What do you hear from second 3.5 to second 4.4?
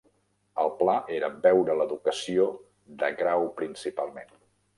principalment.